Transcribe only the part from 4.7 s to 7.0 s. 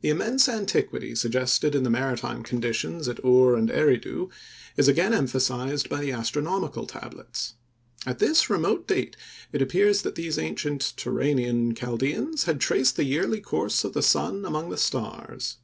is again emphasized by the astronomical